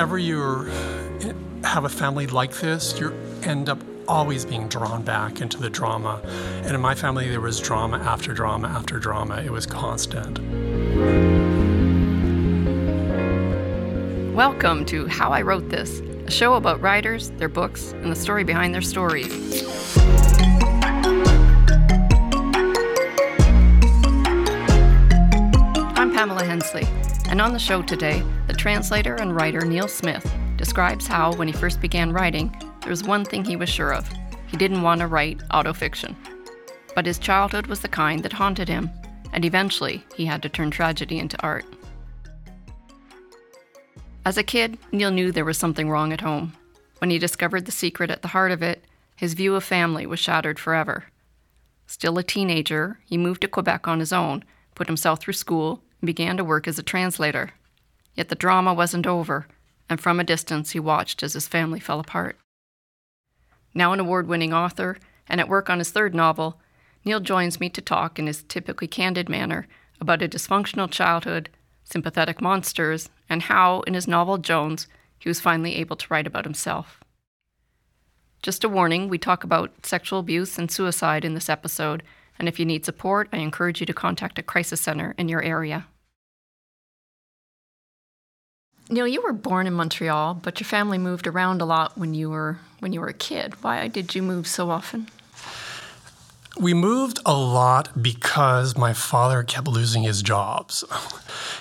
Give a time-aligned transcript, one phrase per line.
[0.00, 0.64] whenever you
[1.62, 3.12] have a family like this, you
[3.42, 3.78] end up
[4.08, 6.22] always being drawn back into the drama.
[6.64, 9.42] And in my family, there was drama after drama after drama.
[9.42, 10.38] It was constant.
[14.34, 18.42] Welcome to How I Wrote This, a show about writers, their books, and the story
[18.42, 19.62] behind their stories.
[25.94, 26.88] I'm Pamela Hensley,
[27.30, 31.54] and on the show today, the translator and writer Neil Smith describes how, when he
[31.54, 34.08] first began writing, there was one thing he was sure of
[34.48, 36.16] he didn't want to write autofiction.
[36.96, 38.90] But his childhood was the kind that haunted him,
[39.32, 41.64] and eventually he had to turn tragedy into art.
[44.26, 46.52] As a kid, Neil knew there was something wrong at home.
[46.98, 48.84] When he discovered the secret at the heart of it,
[49.14, 51.04] his view of family was shattered forever.
[51.86, 54.42] Still a teenager, he moved to Quebec on his own,
[54.74, 57.52] put himself through school, and began to work as a translator.
[58.14, 59.46] Yet the drama wasn't over,
[59.88, 62.36] and from a distance he watched as his family fell apart.
[63.74, 66.60] Now an award winning author, and at work on his third novel,
[67.04, 69.66] Neil joins me to talk in his typically candid manner
[70.00, 71.48] about a dysfunctional childhood,
[71.84, 74.86] sympathetic monsters, and how, in his novel Jones,
[75.18, 77.00] he was finally able to write about himself.
[78.42, 82.02] Just a warning we talk about sexual abuse and suicide in this episode,
[82.38, 85.42] and if you need support, I encourage you to contact a crisis center in your
[85.42, 85.86] area.
[88.90, 92.28] Neil, you were born in Montreal, but your family moved around a lot when you
[92.28, 93.62] were when you were a kid.
[93.62, 95.08] Why did you move so often?
[96.58, 100.84] We moved a lot because my father kept losing his jobs.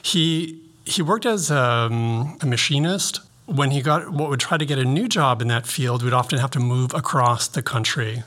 [0.02, 3.20] He he worked as um, a machinist.
[3.46, 6.14] When he got what would try to get a new job in that field, we'd
[6.14, 8.24] often have to move across the country.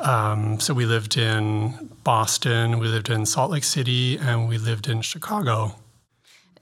[0.00, 4.88] Um, so we lived in Boston, we lived in Salt Lake City, and we lived
[4.88, 5.76] in Chicago.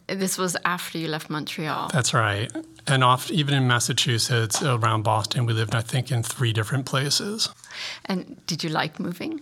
[0.08, 1.90] This was after you left Montreal.
[1.92, 2.50] That's right.
[2.86, 7.48] And off, even in Massachusetts, around Boston, we lived, I think, in three different places.
[8.04, 9.40] And did you like moving?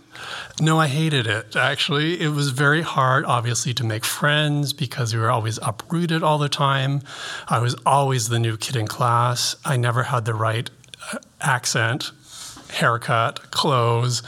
[0.59, 2.19] No, I hated it, actually.
[2.19, 6.49] It was very hard, obviously, to make friends because we were always uprooted all the
[6.49, 7.01] time.
[7.47, 9.55] I was always the new kid in class.
[9.63, 10.67] I never had the right
[11.13, 12.11] uh, accent
[12.69, 14.21] haircut, clothes.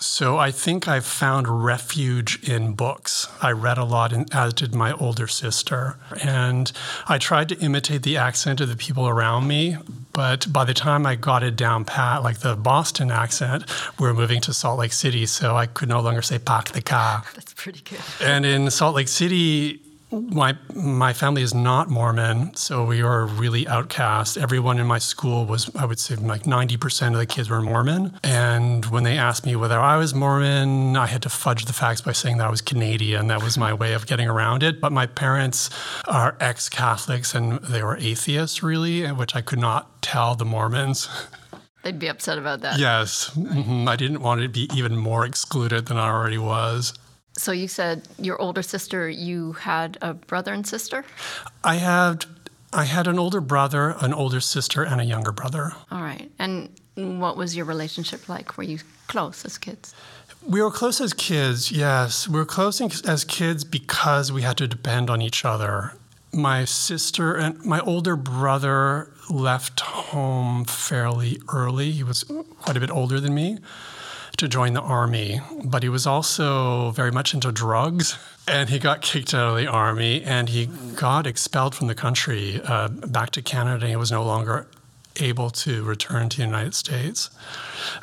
[0.00, 3.28] So I think I found refuge in books.
[3.40, 5.96] I read a lot, as did my older sister.
[6.22, 6.72] And
[7.08, 9.76] I tried to imitate the accent of the people around me.
[10.12, 13.64] But by the time I got it down pat, like the Boston accent,
[13.98, 15.26] we were moving to Salt Lake City.
[15.26, 17.24] So I could no longer say park the car.
[17.34, 18.00] That's pretty good.
[18.20, 19.80] And in Salt Lake City,
[20.12, 24.36] my my family is not Mormon, so we are really outcast.
[24.36, 27.60] Everyone in my school was, I would say, like ninety percent of the kids were
[27.62, 28.18] Mormon.
[28.22, 32.00] And when they asked me whether I was Mormon, I had to fudge the facts
[32.00, 33.26] by saying that I was Canadian.
[33.28, 34.80] That was my way of getting around it.
[34.80, 35.70] But my parents
[36.06, 41.08] are ex-Catholics and they were atheists, really, which I could not tell the Mormons.
[41.82, 42.78] They'd be upset about that.
[42.78, 43.88] Yes, mm-hmm.
[43.88, 46.94] I didn't want to be even more excluded than I already was.
[47.36, 51.04] So you said your older sister, you had a brother and sister?
[51.64, 52.26] I had
[52.72, 55.72] I had an older brother, an older sister, and a younger brother.
[55.90, 56.30] All right.
[56.38, 58.56] And what was your relationship like?
[58.56, 58.78] Were you
[59.08, 59.94] close as kids?
[60.46, 62.26] We were close as kids, yes.
[62.26, 65.92] We were close as kids because we had to depend on each other.
[66.32, 71.90] My sister and my older brother left home fairly early.
[71.92, 72.24] He was
[72.60, 73.58] quite a bit older than me
[74.36, 78.18] to join the army, but he was also very much into drugs.
[78.48, 82.60] And he got kicked out of the army and he got expelled from the country
[82.64, 83.84] uh, back to Canada.
[83.84, 84.66] And he was no longer
[85.20, 87.30] able to return to the United States.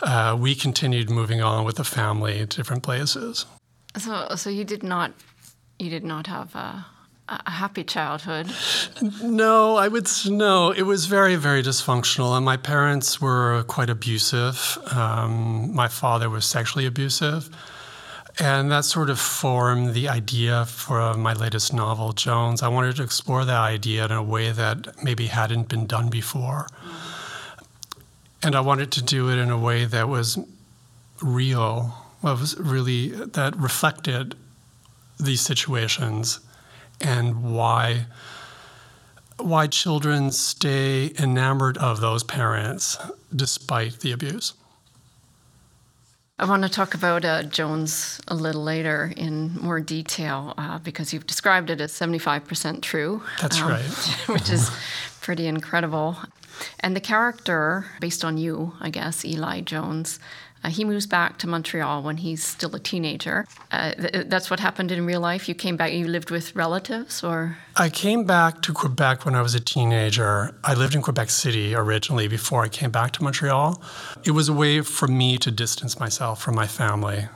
[0.02, 3.48] Uh, we continued moving on with the family to different places.
[3.98, 5.12] So, so you did not,
[5.78, 6.86] you did not have a
[7.30, 8.48] a happy childhood.
[9.22, 10.72] No, I would no.
[10.72, 14.78] It was very, very dysfunctional, and my parents were quite abusive.
[14.92, 17.50] Um, my father was sexually abusive,
[18.40, 22.64] and that sort of formed the idea for my latest novel, Jones.
[22.64, 26.68] I wanted to explore that idea in a way that maybe hadn't been done before,
[28.42, 30.40] and I wanted to do it in a way that was
[31.22, 31.94] real,
[32.24, 34.36] was really that reflected
[35.20, 36.40] these situations
[37.01, 38.06] and why
[39.38, 42.98] why children stay enamored of those parents
[43.34, 44.54] despite the abuse.
[46.38, 51.13] I want to talk about uh, Jones a little later in more detail uh, because
[51.13, 53.22] you've described it as 75% true.
[53.42, 53.81] That's um, right.
[54.28, 54.72] which is
[55.19, 56.18] pretty incredible.
[56.80, 60.19] And the character, based on you, I guess, Eli Jones,
[60.64, 63.46] Uh, he moves back to Montreal when he's still a teenager.
[63.72, 65.48] Uh, th- that's what happened in real life.
[65.48, 65.94] You came back.
[65.94, 70.54] You lived with relatives, or I came back to Quebec when I was a teenager.
[70.64, 73.82] I lived in Quebec City originally before I came back to Montreal.
[74.26, 77.28] It was a way for me to distance myself from my family.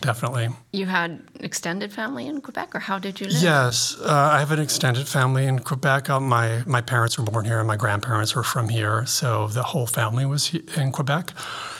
[0.00, 0.50] Definitely.
[0.72, 3.42] you had extended family in Quebec, or how did you live?
[3.42, 6.08] Yes, uh, I have an extended family in Quebec.
[6.08, 9.62] Uh, my my parents were born here, and my grandparents were from here, so the
[9.62, 11.32] whole family was in Quebec.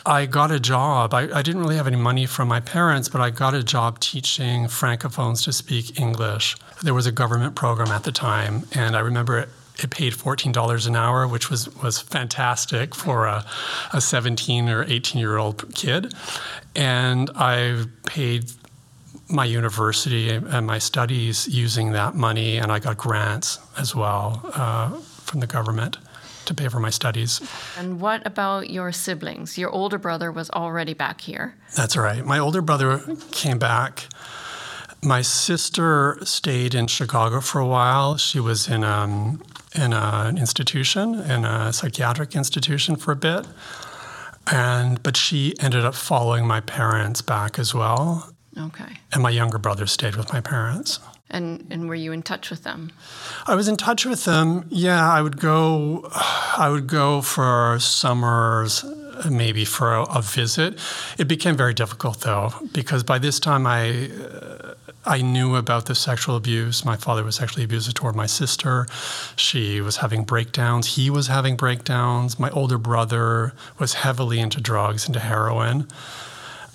[0.05, 1.15] I got a job.
[1.15, 4.01] I, I didn't really have any money from my parents, but I got a job
[4.01, 6.57] teaching francophones to speak English.
[6.83, 9.47] There was a government program at the time, and I remember
[9.79, 9.91] it.
[9.91, 13.45] Paid fourteen dollars an hour, which was was fantastic for a,
[13.93, 16.15] a seventeen or eighteen year old kid,
[16.77, 18.53] and I paid
[19.31, 24.99] my university and my studies using that money, and I got grants as well uh,
[25.25, 25.99] from the government
[26.47, 27.41] to pay for my studies.
[27.77, 29.59] And what about your siblings?
[29.59, 31.55] Your older brother was already back here.
[31.77, 32.25] That's right.
[32.25, 34.09] My older brother came back.
[35.03, 38.17] My sister stayed in Chicago for a while.
[38.17, 39.43] She was in um,
[39.75, 43.47] in an institution, in a psychiatric institution for a bit,
[44.51, 48.33] and but she ended up following my parents back as well.
[48.57, 48.99] Okay.
[49.13, 51.01] And my younger brother stayed with my parents.
[51.31, 52.91] And and were you in touch with them?
[53.47, 54.65] I was in touch with them.
[54.71, 56.09] Yeah, I would go.
[56.57, 58.85] I would go for summers,
[59.31, 60.79] maybe for a, a visit.
[61.19, 64.11] It became very difficult though, because by this time I.
[64.11, 64.68] Uh,
[65.05, 66.85] I knew about the sexual abuse.
[66.85, 68.87] My father was sexually abusive toward my sister.
[69.37, 70.97] She was having breakdowns.
[70.97, 72.39] He was having breakdowns.
[72.39, 75.89] My older brother was heavily into drugs, into heroin.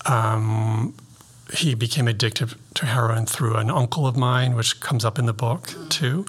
[0.05, 0.95] Um,
[1.53, 5.33] he became addicted to heroin through an uncle of mine, which comes up in the
[5.33, 6.25] book too.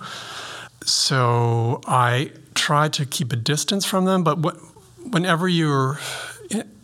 [0.84, 4.56] So I tried to keep a distance from them, but what,
[5.10, 5.96] whenever you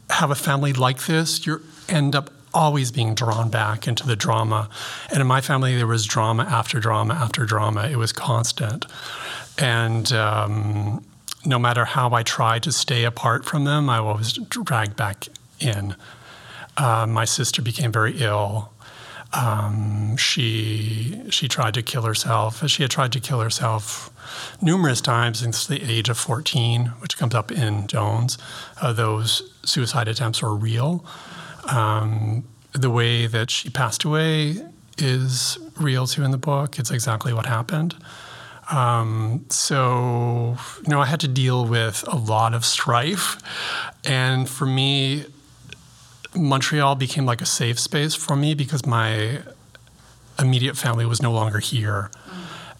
[0.08, 4.68] have a family like this, you end up always being drawn back into the drama.
[5.10, 7.88] And in my family, there was drama after drama after drama.
[7.88, 8.86] It was constant.
[9.58, 11.04] And um,
[11.44, 15.94] no matter how I tried to stay apart from them, I was dragged back in.
[16.76, 18.72] Uh, my sister became very ill.
[19.32, 22.66] Um, she she tried to kill herself.
[22.68, 24.10] She had tried to kill herself
[24.60, 28.38] numerous times since the age of 14, which comes up in Jones.
[28.80, 31.04] Uh, those suicide attempts are real.
[31.70, 34.56] Um, the way that she passed away
[34.98, 36.78] is real too in the book.
[36.78, 37.96] It's exactly what happened.
[38.70, 43.36] Um, so, you know, I had to deal with a lot of strife.
[44.04, 45.24] And for me,
[46.34, 49.40] Montreal became like a safe space for me because my
[50.38, 52.10] immediate family was no longer here.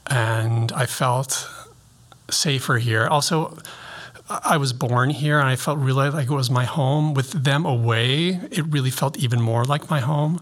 [0.07, 1.49] And I felt
[2.31, 3.07] safer here.
[3.07, 3.59] Also,
[4.31, 7.15] I was born here and I felt really like it was my home.
[7.15, 10.41] With them away, it really felt even more like my home.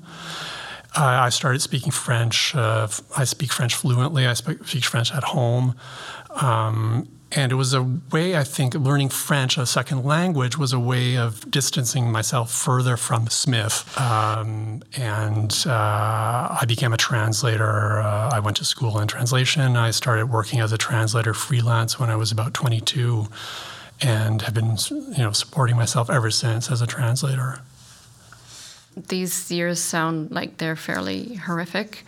[0.97, 2.55] Uh, I started speaking French.
[2.55, 4.27] Uh, I speak French fluently.
[4.27, 5.75] I speak, French at home.
[6.31, 10.79] Um, and it was a way, I think, learning French, a second language, was a
[10.79, 13.85] way of distancing myself further from Smith.
[13.99, 18.01] Um, and uh, I became a translator.
[18.01, 19.77] Uh, I went to school in translation.
[19.77, 23.29] I started working as a translator freelance when I was about 22
[24.01, 27.61] and have been you know, supporting myself ever since as a translator.
[28.97, 32.05] These years sound like they're fairly horrific.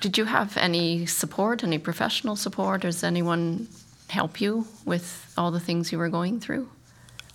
[0.00, 2.82] Did you have any support, any professional support?
[2.82, 3.68] Does anyone
[4.08, 6.68] help you with all the things you were going through?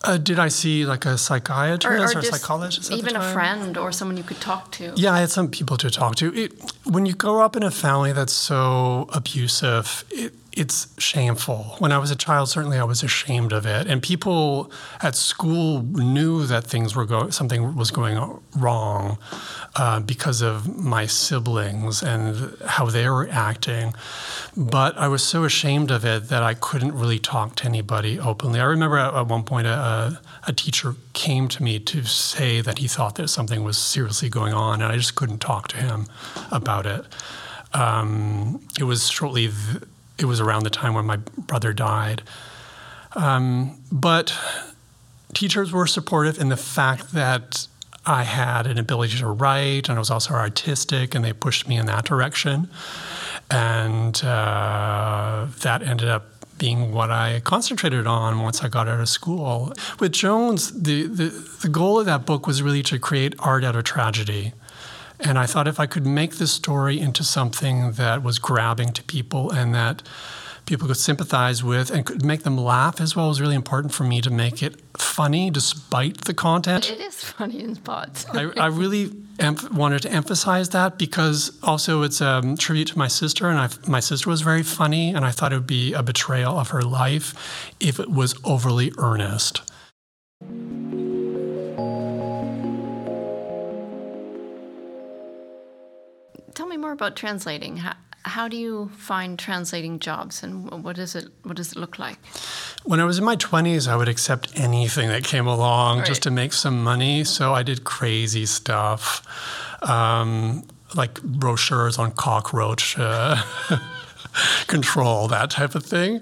[0.03, 2.91] Uh, did I see like a psychiatrist or, or, or psychologist?
[2.91, 4.93] Even a friend or someone you could talk to?
[4.95, 6.33] Yeah, I had some people to talk to.
[6.35, 6.53] It,
[6.85, 11.75] when you grow up in a family that's so abusive, it, it's shameful.
[11.77, 14.71] When I was a child, certainly I was ashamed of it, and people
[15.01, 18.17] at school knew that things were going, something was going
[18.57, 19.19] wrong
[19.75, 23.93] uh, because of my siblings and how they were acting.
[24.57, 28.59] But I was so ashamed of it that I couldn't really talk to anybody openly.
[28.59, 32.79] I remember at, at one point a, a teacher came to me to say that
[32.79, 36.07] he thought that something was seriously going on, and I just couldn't talk to him
[36.51, 37.05] about it.
[37.73, 39.49] Um, it was shortly.
[39.49, 39.83] Th-
[40.17, 42.23] it was around the time when my brother died.
[43.15, 44.37] Um, but
[45.33, 47.67] teachers were supportive in the fact that
[48.05, 51.77] I had an ability to write and I was also artistic, and they pushed me
[51.77, 52.69] in that direction.
[53.51, 56.25] And uh, that ended up
[56.57, 59.73] being what I concentrated on once I got out of school.
[59.99, 61.29] With Jones, the, the,
[61.61, 64.53] the goal of that book was really to create art out of tragedy.
[65.19, 69.03] And I thought if I could make this story into something that was grabbing to
[69.03, 70.03] people and that
[70.67, 73.93] people could sympathize with and could make them laugh as well it was really important
[73.93, 76.91] for me to make it funny despite the content.
[76.91, 78.25] It is funny in spots.
[78.33, 79.11] I, I, really
[79.71, 83.99] wanted to emphasize that because also it's a tribute to my sister, and I, my
[83.99, 87.73] sister was very funny, and I thought it would be a betrayal of her life
[87.79, 89.61] if it was overly earnest.
[96.87, 97.75] More about translating.
[97.75, 101.99] How, how do you find translating jobs, and what does it what does it look
[101.99, 102.17] like?
[102.85, 106.07] When I was in my twenties, I would accept anything that came along right.
[106.07, 107.25] just to make some money.
[107.25, 109.21] So I did crazy stuff,
[109.81, 110.63] um,
[110.95, 112.97] like brochures on cockroach.
[112.97, 113.35] Uh,
[114.67, 116.19] control, that type of thing,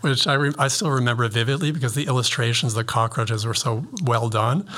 [0.00, 3.84] which I, re- I still remember vividly because the illustrations of the cockroaches were so
[4.04, 4.68] well done.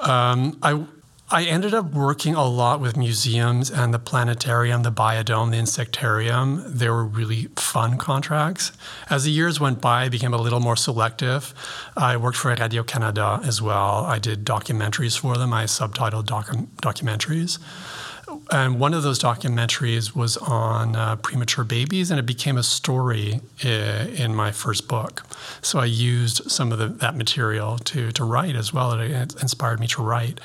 [0.00, 0.84] Um, I
[1.32, 6.62] I ended up working a lot with museums and the planetarium, the biodome, the insectarium.
[6.66, 8.70] They were really fun contracts.
[9.08, 11.54] As the years went by, I became a little more selective.
[11.96, 14.04] I worked for Radio Canada as well.
[14.04, 15.54] I did documentaries for them.
[15.54, 17.58] I subtitled docu- documentaries.
[18.50, 23.40] And one of those documentaries was on uh, premature babies, and it became a story
[23.64, 25.22] uh, in my first book.
[25.62, 28.92] So I used some of the, that material to, to write as well.
[29.00, 30.38] It inspired me to write.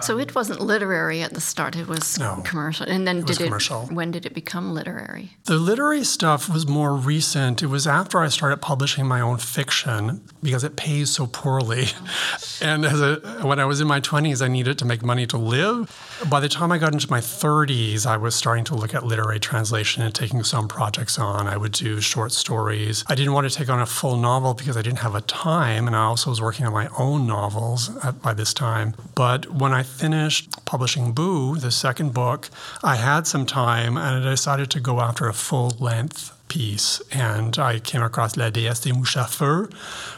[0.00, 2.86] So it um, wasn't literary at the start; it was no, commercial.
[2.86, 3.44] And then it did it?
[3.44, 3.86] Commercial.
[3.86, 5.32] When did it become literary?
[5.44, 7.62] The literary stuff was more recent.
[7.62, 11.86] It was after I started publishing my own fiction because it pays so poorly.
[12.60, 15.38] and as a, when I was in my twenties, I needed to make money to
[15.38, 15.90] live.
[16.28, 19.40] By the time I got into my thirties, I was starting to look at literary
[19.40, 21.46] translation and taking some projects on.
[21.46, 23.04] I would do short stories.
[23.08, 25.86] I didn't want to take on a full novel because I didn't have a time,
[25.86, 28.94] and I also was working on my own novels at, by this time.
[29.14, 32.50] But when I finished publishing Boo, the second book,
[32.82, 37.00] I had some time and I decided to go after a full length piece.
[37.12, 39.72] And I came across La déesse des mouches à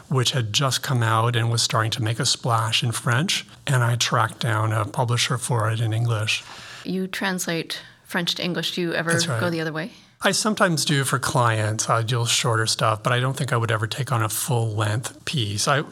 [0.08, 3.46] which had just come out and was starting to make a splash in French.
[3.66, 6.42] And I tracked down a publisher for it in English.
[6.82, 8.74] You translate French to English.
[8.74, 9.40] Do you ever right.
[9.40, 9.90] go the other way?
[10.26, 11.90] I sometimes do for clients.
[11.90, 14.74] I do shorter stuff, but I don't think I would ever take on a full
[14.74, 15.68] length piece.
[15.68, 15.82] I,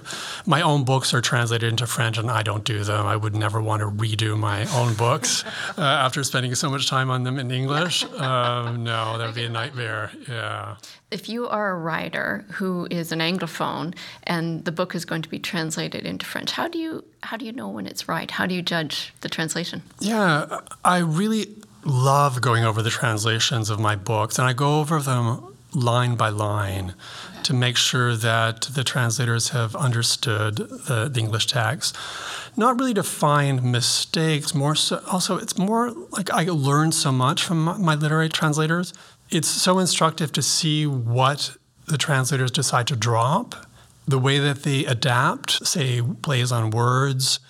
[0.46, 3.04] my own books are translated into French, and I don't do them.
[3.04, 5.44] I would never want to redo my own books
[5.76, 8.04] uh, after spending so much time on them in English.
[8.04, 10.10] Um, no, that would be a nightmare.
[10.26, 10.76] Yeah.
[11.10, 15.28] If you are a writer who is an anglophone and the book is going to
[15.28, 18.30] be translated into French, how do you how do you know when it's right?
[18.30, 19.82] How do you judge the translation?
[20.00, 25.00] Yeah, I really love going over the translations of my books, and I go over
[25.00, 26.94] them line by line
[27.42, 31.96] to make sure that the translators have understood the, the English text.
[32.56, 37.42] Not really to find mistakes, more so, also, it's more like I learn so much
[37.42, 38.92] from my, my literary translators.
[39.30, 41.56] It's so instructive to see what
[41.88, 43.54] the translators decide to drop,
[44.06, 47.40] the way that they adapt, say, plays on words,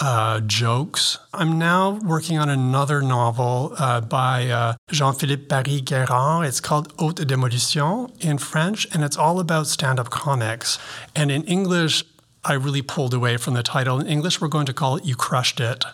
[0.00, 1.18] uh, jokes.
[1.32, 6.46] I'm now working on another novel uh, by uh, Jean-Philippe Baril Guérard.
[6.46, 10.78] It's called Haute Démolition in French, and it's all about stand-up comics.
[11.14, 12.04] And in English,
[12.44, 13.98] I really pulled away from the title.
[13.98, 15.84] In English, we're going to call it You Crushed It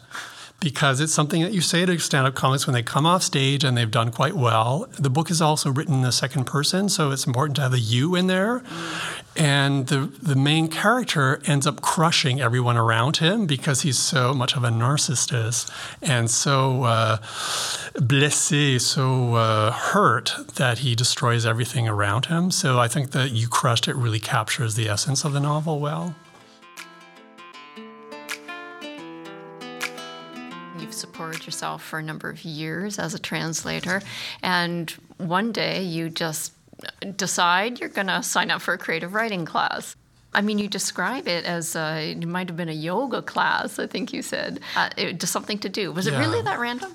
[0.62, 3.76] because it's something that you say to stand-up comics when they come off stage and
[3.76, 4.87] they've done quite well.
[4.99, 7.81] The book is also written in the second person, so it's important to have a
[7.81, 8.62] you in there.
[9.35, 14.57] And the the main character ends up crushing everyone around him because he's so much
[14.57, 15.71] of a narcissist
[16.02, 17.16] and so uh,
[17.95, 22.50] blessé, so uh, hurt that he destroys everything around him.
[22.50, 26.14] So I think that You Crushed It really captures the essence of the novel well.
[31.02, 34.00] Supported yourself for a number of years as a translator,
[34.42, 36.52] and one day you just
[37.16, 39.97] decide you're going to sign up for a creative writing class.
[40.35, 43.87] I mean, you describe it as a, it might have been a yoga class, I
[43.87, 45.92] think you said, uh, it, just something to do.
[45.92, 46.14] Was yeah.
[46.14, 46.94] it really that random?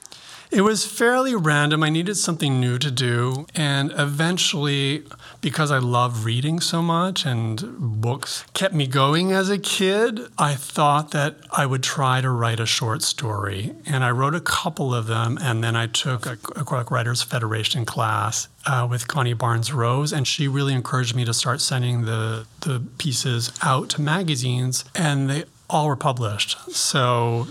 [0.50, 1.84] It was fairly random.
[1.84, 3.46] I needed something new to do.
[3.56, 5.04] And eventually,
[5.42, 10.56] because I love reading so much and books kept me going as a kid, I
[10.56, 13.74] thought that I would try to write a short story.
[13.86, 15.38] And I wrote a couple of them.
[15.42, 20.14] And then I took a, a Writers Federation class uh, with Connie Barnes Rose.
[20.14, 24.86] And she really encouraged me to start sending the, the pieces out to magazines.
[24.96, 26.58] And they all were published.
[26.72, 27.46] So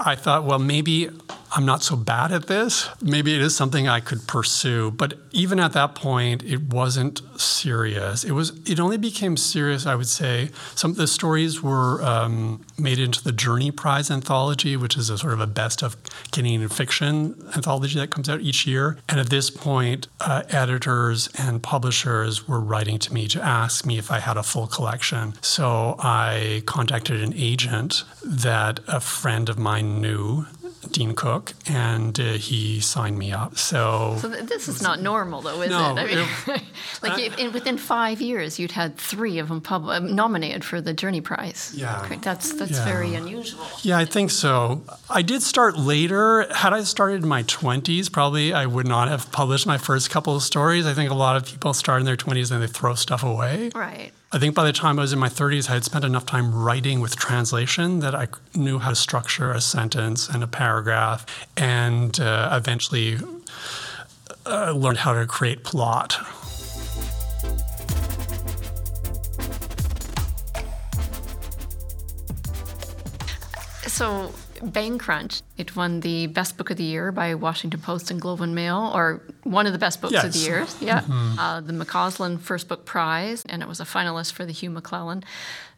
[0.00, 1.10] I thought, well, maybe
[1.52, 2.88] I'm not so bad at this.
[3.00, 4.90] Maybe it is something I could pursue.
[4.90, 8.24] But even at that point, it wasn't serious.
[8.24, 8.50] It was.
[8.68, 10.50] It only became serious, I would say.
[10.74, 15.18] Some of the stories were um, made into the Journey Prize anthology, which is a
[15.18, 15.96] sort of a best of
[16.32, 18.98] Canadian fiction anthology that comes out each year.
[19.08, 23.98] And at this point, uh, editors and publishers were writing to me to ask me
[23.98, 25.34] if I had a full collection.
[25.40, 30.46] So I contacted an agent that a friend of mine knew
[30.90, 33.58] Dean Cooke, and uh, he signed me up.
[33.58, 35.98] So, so th- this is not normal, though, is no, it?
[35.98, 36.62] I mean, it
[37.02, 40.92] like in, within five years, you'd had three of them pub- uh, nominated for the
[40.92, 41.72] Journey Prize.
[41.76, 42.84] Yeah, that's that's yeah.
[42.84, 43.66] very unusual.
[43.82, 44.82] Yeah, I think so.
[45.10, 46.46] I did start later.
[46.52, 50.36] Had I started in my twenties, probably I would not have published my first couple
[50.36, 50.86] of stories.
[50.86, 53.70] I think a lot of people start in their twenties and they throw stuff away.
[53.74, 54.12] Right.
[54.30, 56.54] I think by the time I was in my 30s, I had spent enough time
[56.54, 61.24] writing with translation that I knew how to structure a sentence and a paragraph,
[61.56, 63.16] and uh, eventually
[64.44, 66.12] uh, learned how to create plot.
[73.86, 78.20] So, Bang Crunch, it won the Best Book of the Year by Washington Post and
[78.20, 80.24] Globe and Mail, or one of the best books yes.
[80.24, 80.66] of the year.
[80.80, 81.00] Yeah.
[81.00, 81.38] Mm-hmm.
[81.38, 85.24] Uh, the McAuslan First Book Prize, and it was a finalist for the Hugh MacLennan.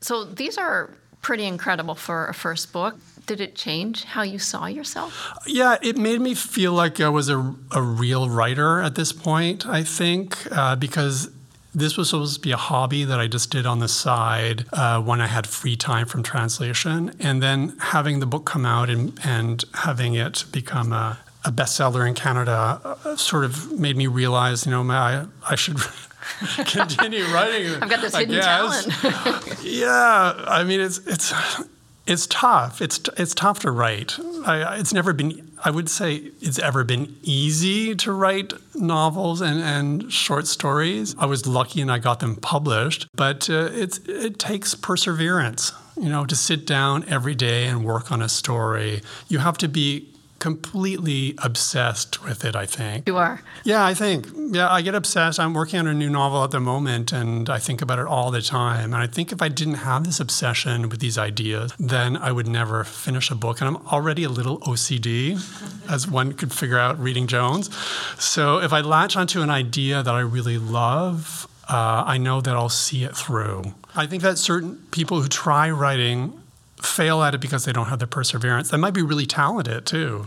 [0.00, 0.90] So these are
[1.22, 2.96] pretty incredible for a first book.
[3.26, 5.32] Did it change how you saw yourself?
[5.46, 9.66] Yeah, it made me feel like I was a, a real writer at this point,
[9.66, 11.30] I think, uh, because
[11.74, 15.00] this was supposed to be a hobby that I just did on the side uh,
[15.00, 17.14] when I had free time from translation.
[17.20, 22.06] And then having the book come out and, and having it become a, a bestseller
[22.06, 25.76] in Canada uh, sort of made me realize, you know, I, I should
[26.66, 27.72] continue writing.
[27.82, 29.62] I've got this hidden talent.
[29.62, 31.32] yeah, I mean, it's it's
[32.06, 32.82] it's tough.
[32.82, 34.18] It's it's tough to write.
[34.44, 35.49] I, it's never been.
[35.64, 41.14] I would say it's ever been easy to write novels and, and short stories.
[41.18, 45.72] I was lucky and I got them published, but uh, it's it takes perseverance.
[45.96, 49.02] You know, to sit down every day and work on a story.
[49.28, 50.08] You have to be
[50.40, 53.06] completely obsessed with it, I think.
[53.06, 53.42] You are?
[53.62, 54.26] Yeah, I think.
[54.34, 55.38] Yeah, I get obsessed.
[55.38, 58.30] I'm working on a new novel at the moment and I think about it all
[58.30, 58.92] the time.
[58.92, 62.48] And I think if I didn't have this obsession with these ideas, then I would
[62.48, 63.60] never finish a book.
[63.60, 65.38] And I'm already a little OCD,
[65.90, 67.70] as one could figure out reading Jones.
[68.18, 72.56] So if I latch onto an idea that I really love, uh, I know that
[72.56, 73.74] I'll see it through.
[73.94, 76.40] I think that certain people who try writing
[76.82, 78.70] fail at it because they don't have the perseverance.
[78.70, 80.26] They might be really talented too.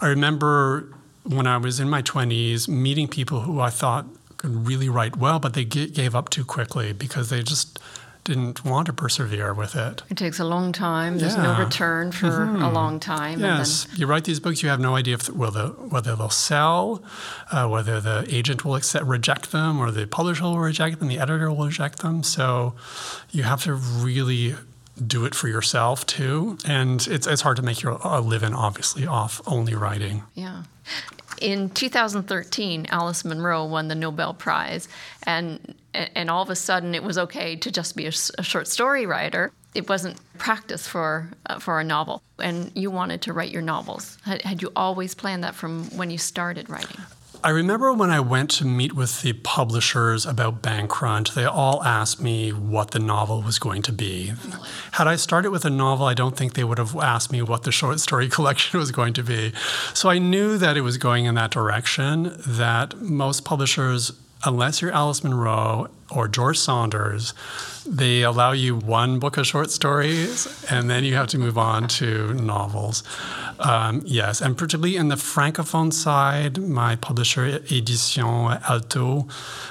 [0.00, 0.92] I remember
[1.24, 5.38] when I was in my 20s meeting people who I thought could really write well,
[5.38, 7.78] but they gave up too quickly because they just
[8.24, 10.02] didn't want to persevere with it.
[10.10, 11.18] It takes a long time.
[11.18, 11.42] There's yeah.
[11.42, 12.62] no return for mm-hmm.
[12.62, 13.38] a long time.
[13.38, 14.00] Yes, then...
[14.00, 17.02] you write these books, you have no idea if whether whether they'll sell,
[17.52, 21.18] uh, whether the agent will accept, reject them, or the publisher will reject them, the
[21.18, 22.22] editor will reject them.
[22.22, 22.74] So
[23.30, 24.54] you have to really
[25.06, 26.58] do it for yourself too.
[26.66, 30.22] And it's, it's hard to make your a living, obviously, off only writing.
[30.34, 30.64] Yeah.
[31.40, 34.88] In 2013, Alice Munro won the Nobel Prize,
[35.24, 38.68] and and all of a sudden it was okay to just be a, a short
[38.68, 39.52] story writer.
[39.74, 44.18] It wasn't practice for uh, for a novel, and you wanted to write your novels.
[44.24, 47.00] Had, had you always planned that from when you started writing?
[47.44, 50.88] I remember when I went to meet with the publishers about Bang
[51.34, 54.32] they all asked me what the novel was going to be.
[54.92, 57.64] Had I started with a novel, I don't think they would have asked me what
[57.64, 59.52] the short story collection was going to be.
[59.92, 64.12] So I knew that it was going in that direction, that most publishers,
[64.44, 67.34] unless you're Alice Munro or George Saunders,
[67.86, 71.86] they allow you one book of short stories and then you have to move on
[71.88, 73.02] to novels.
[73.58, 79.28] Um, yes, and particularly in the francophone side, my publisher, Edition Alto,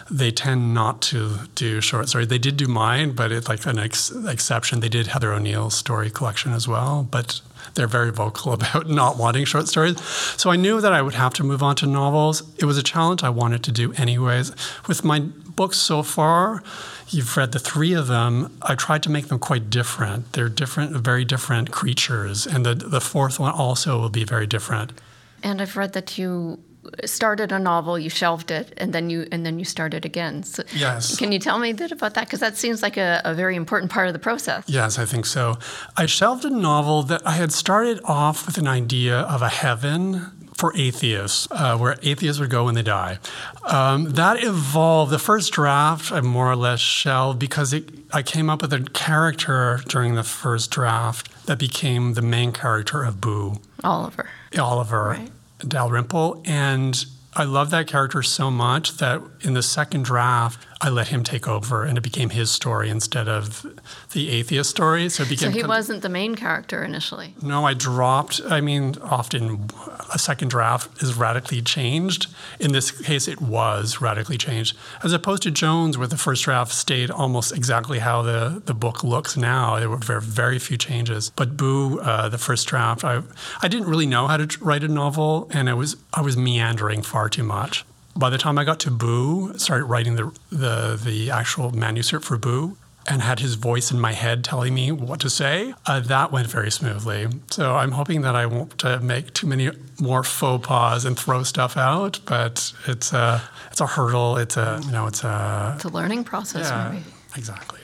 [0.09, 2.27] they tend not to do short stories.
[2.27, 4.79] They did do mine, but it's like an ex- exception.
[4.79, 7.41] They did Heather O'Neill's story collection as well, but
[7.75, 9.99] they're very vocal about not wanting short stories.
[10.37, 12.43] So I knew that I would have to move on to novels.
[12.57, 14.51] It was a challenge I wanted to do anyways.
[14.87, 16.63] With my books so far,
[17.09, 18.57] you've read the three of them.
[18.61, 20.33] I tried to make them quite different.
[20.33, 24.93] They're different, very different creatures, and the the fourth one also will be very different.
[25.41, 26.59] And I've read that you
[27.05, 30.43] started a novel, you shelved it, and then you and then you started again.
[30.43, 31.17] So yes.
[31.17, 32.25] Can you tell me a bit about that?
[32.25, 34.63] Because that seems like a, a, very important part of the process.
[34.67, 35.57] Yes, I think so.
[35.97, 40.31] I shelved a novel that I had started off with an idea of a heaven
[40.55, 43.19] for atheists, uh, where atheists would go when they die.
[43.65, 45.11] Um, that evolved.
[45.11, 48.81] The first draft I more or less shelved because it, I came up with a
[48.93, 53.59] character during the first draft that became the main character of Boo.
[53.83, 54.29] Oliver.
[54.57, 55.31] Oliver Right.
[55.67, 61.07] Dalrymple, and I love that character so much that in the second draft, I let
[61.07, 63.65] him take over, and it became his story instead of
[64.11, 65.07] the atheist story.
[65.07, 67.35] So it So he wasn't the main character initially.
[67.41, 68.41] No, I dropped.
[68.49, 69.69] I mean, often
[70.13, 72.27] a second draft is radically changed.
[72.59, 76.73] In this case, it was radically changed, as opposed to Jones, where the first draft
[76.73, 79.79] stayed almost exactly how the, the book looks now.
[79.79, 81.31] There were very, very few changes.
[81.37, 83.21] But Boo, uh, the first draft, I
[83.61, 87.03] I didn't really know how to write a novel, and I was I was meandering
[87.03, 87.85] far too much.
[88.15, 92.37] By the time I got to Boo, started writing the the the actual manuscript for
[92.37, 96.31] Boo, and had his voice in my head telling me what to say, uh, that
[96.31, 97.27] went very smoothly.
[97.49, 101.43] So I'm hoping that I won't uh, make too many more faux pas and throw
[101.43, 102.19] stuff out.
[102.25, 104.37] But it's a it's a hurdle.
[104.37, 107.03] It's a you know it's a It's a learning process, yeah, maybe.
[107.35, 107.79] exactly.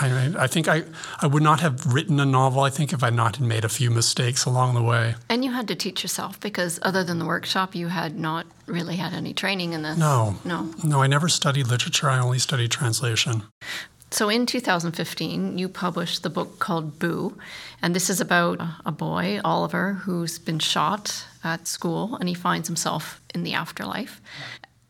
[0.00, 0.84] I, I think I,
[1.20, 3.64] I would not have written a novel, I think, if I had not had made
[3.64, 5.14] a few mistakes along the way.
[5.28, 8.96] And you had to teach yourself because other than the workshop, you had not really
[8.96, 9.98] had any training in this.
[9.98, 10.36] No.
[10.44, 10.72] No.
[10.82, 12.08] No, I never studied literature.
[12.08, 13.42] I only studied translation.
[14.10, 17.36] So in 2015, you published the book called Boo,
[17.80, 22.34] and this is about a- a boy, Oliver, who's been shot at school, and he
[22.34, 24.20] finds himself in the afterlife.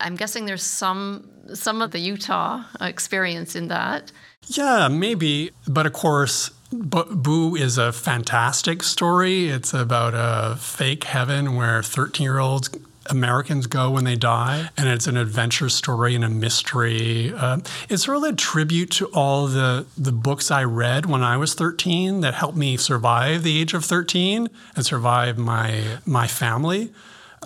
[0.01, 4.11] I'm guessing there's some some of the Utah experience in that.
[4.47, 5.51] Yeah, maybe.
[5.67, 9.49] But of course, Boo is a fantastic story.
[9.49, 12.71] It's about a fake heaven where 13 year olds
[13.11, 17.33] Americans go when they die, and it's an adventure story and a mystery.
[17.35, 21.55] Uh, it's really a tribute to all the, the books I read when I was
[21.55, 26.93] 13 that helped me survive the age of 13 and survive my, my family.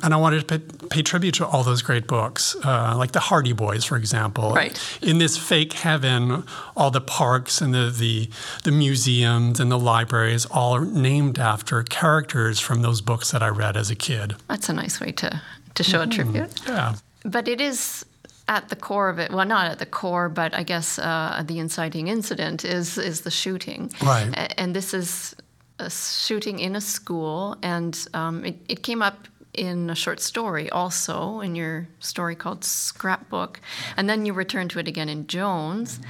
[0.02, 3.20] And I wanted to pay, pay tribute to all those great books, uh, like the
[3.20, 4.52] Hardy Boys, for example.
[4.52, 4.78] Right.
[5.00, 6.44] In this fake heaven,
[6.76, 8.28] all the parks and the, the,
[8.64, 13.48] the museums and the libraries all are named after characters from those books that I
[13.48, 14.36] read as a kid.
[14.48, 15.40] That's a nice way to,
[15.74, 16.50] to show a tribute.
[16.66, 16.96] Yeah.
[17.24, 18.04] But it is
[18.48, 19.32] at the core of it.
[19.32, 23.30] Well, not at the core, but I guess uh, the inciting incident is is the
[23.30, 23.90] shooting.
[24.02, 24.28] Right.
[24.34, 25.34] A- And this is
[25.80, 30.70] a shooting in a school, and um, it, it came up in a short story
[30.70, 33.60] also in your story called Scrapbook,
[33.96, 36.00] and then you return to it again in Jones.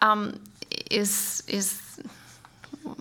[0.00, 0.40] Um,
[0.90, 1.80] is is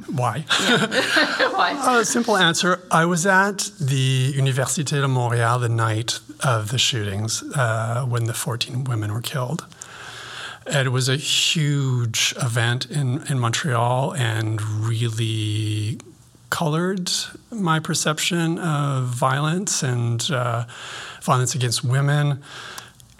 [0.07, 0.45] Why?
[0.49, 1.99] why?
[1.99, 2.81] A simple answer.
[2.91, 8.33] I was at the Université de Montréal the night of the shootings uh, when the
[8.33, 9.65] 14 women were killed.
[10.67, 15.99] And it was a huge event in, in Montreal and really
[16.51, 17.09] colored
[17.49, 20.65] my perception of violence and uh,
[21.23, 22.43] violence against women.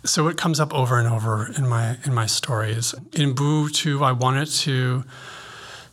[0.03, 2.93] So it comes up over and over in my in my stories.
[3.13, 5.03] In Boo too, I wanted to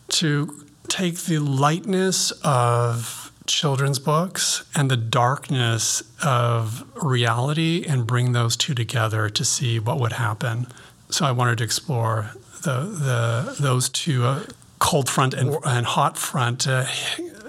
[0.09, 8.57] to take the lightness of children's books and the darkness of reality and bring those
[8.57, 10.67] two together to see what would happen.
[11.11, 12.31] So I wanted to explore
[12.63, 14.45] the, the those two uh,
[14.79, 16.85] cold front and, and hot front uh,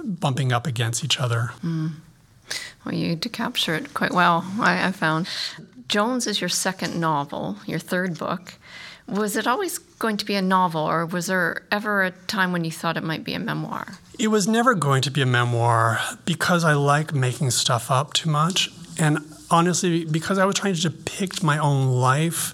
[0.09, 1.51] bumping up against each other.
[1.63, 1.91] Mm.
[2.83, 5.27] Well, you did capture it quite well, I, I found.
[5.87, 8.55] Jones is your second novel, your third book.
[9.07, 12.63] Was it always going to be a novel, or was there ever a time when
[12.63, 13.97] you thought it might be a memoir?
[14.19, 18.29] It was never going to be a memoir because I like making stuff up too
[18.29, 18.69] much.
[18.99, 19.19] And
[19.49, 22.53] honestly, because I was trying to depict my own life,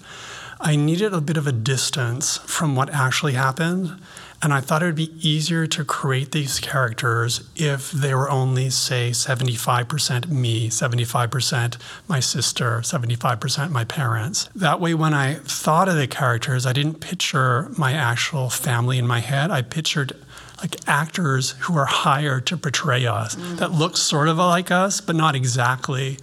[0.60, 4.00] I needed a bit of a distance from what actually happened.
[4.42, 8.70] And I thought it would be easier to create these characters if they were only,
[8.70, 14.48] say, 75% me, 75% my sister, 75% my parents.
[14.54, 19.06] That way, when I thought of the characters, I didn't picture my actual family in
[19.06, 19.50] my head.
[19.50, 20.12] I pictured
[20.58, 23.58] like actors who are hired to portray us mm.
[23.58, 26.18] that look sort of like us, but not exactly.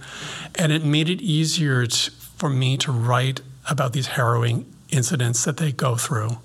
[0.56, 5.56] And it made it easier to, for me to write about these harrowing incidents that
[5.56, 6.38] they go through.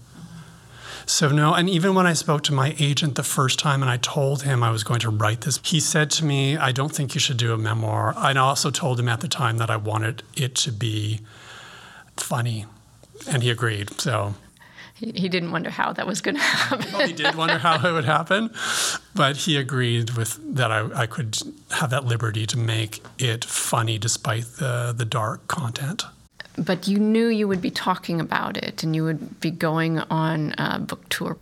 [1.09, 3.97] So, no, and even when I spoke to my agent the first time and I
[3.97, 7.15] told him I was going to write this, he said to me, I don't think
[7.15, 8.13] you should do a memoir.
[8.15, 11.21] I also told him at the time that I wanted it to be
[12.15, 12.67] funny.
[13.27, 13.99] And he agreed.
[13.99, 14.35] So,
[14.93, 17.07] He, didn't wonder how that was going to happen.
[17.07, 18.51] he did wonder how it would happen,
[19.15, 21.39] but he agreed with that I, I could
[21.71, 26.03] have that liberty to make it funny despite the, the dark content.
[26.59, 30.53] But you knew you would be talking about it and you would be going on
[30.57, 31.37] a book tour.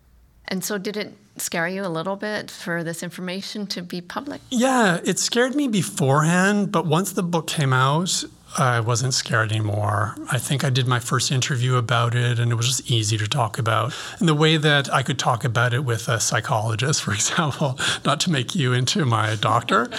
[0.47, 4.41] And so, did it scare you a little bit for this information to be public?
[4.49, 8.23] Yeah, it scared me beforehand, but once the book came out,
[8.58, 10.15] I wasn't scared anymore.
[10.32, 13.27] I think I did my first interview about it and it was just easy to
[13.27, 13.93] talk about.
[14.19, 18.19] And the way that I could talk about it with a psychologist, for example, not
[18.21, 19.89] to make you into my doctor.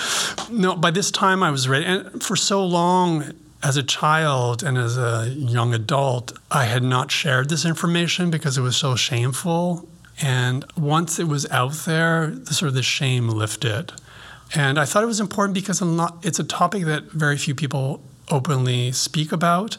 [0.50, 1.84] No, by this time I was ready.
[1.84, 7.10] And for so long, as a child and as a young adult, I had not
[7.10, 9.88] shared this information because it was so shameful.
[10.20, 13.92] And once it was out there, the, sort of the shame lifted.
[14.54, 15.82] And I thought it was important because
[16.22, 19.76] it's a topic that very few people openly speak about.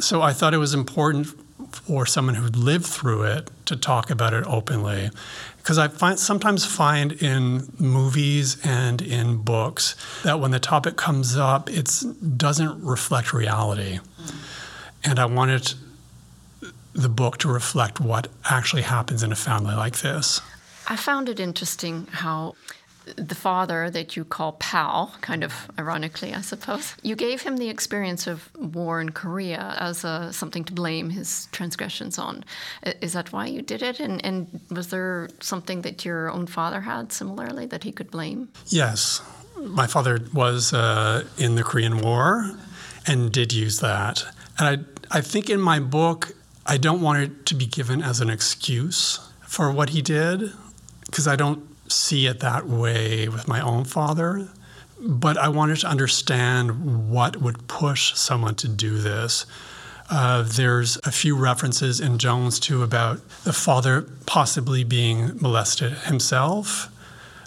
[0.00, 1.28] So I thought it was important
[1.72, 5.10] for someone who lived through it to talk about it openly.
[5.58, 11.36] Because I find, sometimes find in movies and in books that when the topic comes
[11.36, 12.02] up, it
[12.36, 14.00] doesn't reflect reality.
[15.04, 15.74] And I wanted
[16.94, 20.40] the book to reflect what actually happens in a family like this.
[20.88, 22.54] I found it interesting how
[23.16, 27.68] the father that you call Pal, kind of ironically, I suppose, you gave him the
[27.68, 32.44] experience of war in Korea as a, something to blame his transgressions on.
[33.00, 34.00] Is that why you did it?
[34.00, 38.48] And, and was there something that your own father had similarly that he could blame?
[38.66, 39.20] Yes.
[39.56, 42.56] My father was uh, in the Korean War
[43.06, 44.24] and did use that.
[44.58, 46.32] And I, I think in my book,
[46.66, 50.52] I don't want it to be given as an excuse for what he did
[51.06, 54.48] because I don't see it that way with my own father,
[55.00, 59.46] but I wanted to understand what would push someone to do this.
[60.10, 66.88] Uh, there's a few references in Jones too about the father possibly being molested himself,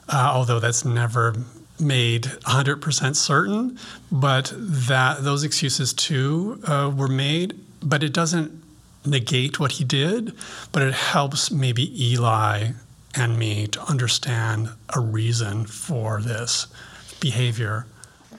[0.09, 1.35] uh, although that's never
[1.79, 3.79] made 100% certain.
[4.11, 8.61] But that those excuses too uh, were made, but it doesn't
[9.05, 10.33] negate what he did,
[10.71, 12.71] but it helps maybe Eli
[13.15, 16.67] and me to understand a reason for this
[17.19, 17.85] behavior.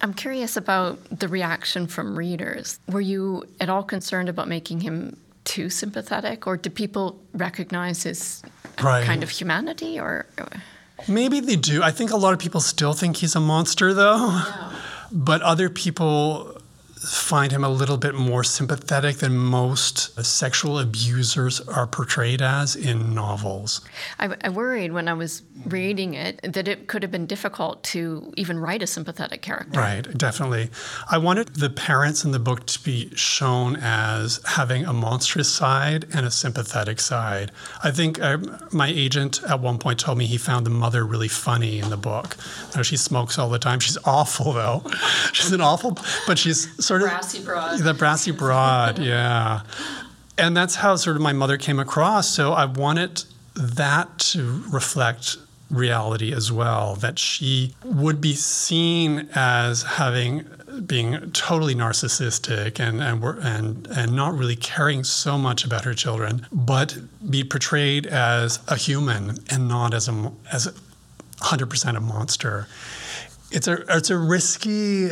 [0.01, 2.81] I'm curious about the reaction from readers.
[2.89, 8.43] Were you at all concerned about making him too sympathetic, or do people recognize his
[8.83, 9.05] right.
[9.05, 10.01] kind of humanity?
[10.01, 10.27] Or
[11.09, 11.83] maybe they do.
[11.83, 14.29] I think a lot of people still think he's a monster, though.
[14.29, 14.73] Yeah.
[15.13, 16.62] But other people
[17.03, 23.15] find him a little bit more sympathetic than most sexual abusers are portrayed as in
[23.15, 23.81] novels.
[24.21, 28.33] I, I, worried when I was reading it that it could have been difficult to
[28.37, 29.81] even write a sympathetic character.
[29.81, 30.71] Right, definitely.
[31.11, 36.07] I wanted the parents in the book to be shown as having a monstrous side
[36.15, 37.51] and a sympathetic side.
[37.83, 38.39] I think uh,
[38.71, 41.97] my agent at one point told me he found the mother really funny in the
[41.97, 42.37] book.
[42.71, 43.81] You know, she smokes all the time.
[43.81, 44.85] She's awful, though.
[45.33, 47.79] she's an awful, but she's sort of brassy broad.
[47.79, 49.63] The brassy broad, yeah.
[50.39, 52.29] And that's how sort of my mother came across.
[52.29, 53.25] So I wanted
[53.55, 55.37] that to reflect
[55.71, 60.45] reality as well that she would be seen as having
[60.87, 66.47] being totally narcissistic and and and and not really caring so much about her children
[66.53, 66.99] but
[67.31, 70.73] be portrayed as a human and not as a as a
[71.41, 72.67] 100% a monster
[73.51, 75.11] it's a it's a risky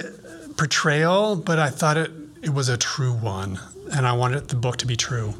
[0.61, 2.11] portrayal, but I thought it,
[2.43, 3.59] it was a true one,
[3.95, 5.33] and I wanted the book to be true.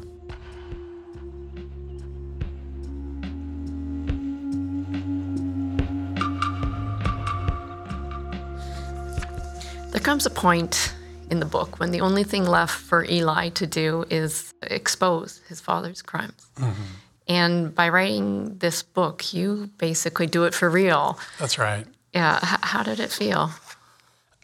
[9.91, 10.91] There comes a point
[11.29, 15.61] in the book when the only thing left for Eli to do is expose his
[15.61, 16.47] father's crimes.
[16.55, 16.81] Mm-hmm.
[17.27, 21.19] And by writing this book, you basically do it for real.
[21.37, 21.85] That's right.
[22.11, 22.39] Yeah.
[22.41, 23.51] H- how did it feel?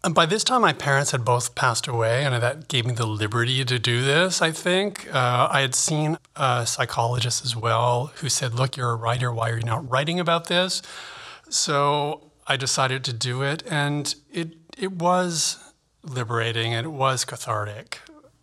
[0.07, 3.05] And by this time, my parents had both passed away, and that gave me the
[3.05, 5.13] liberty to do this, I think.
[5.13, 9.33] Uh, I had seen a psychologist as well who said, Look, you're a writer.
[9.33, 10.81] Why are you not writing about this?
[11.49, 15.57] So I decided to do it, and it, it was
[16.03, 17.99] liberating and it was cathartic.